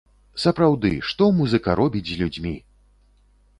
Сапраўды, 0.43 0.91
што 1.09 1.27
музыка 1.41 1.77
робіць 1.83 2.07
з 2.11 2.19
людзьмі! 2.25 2.57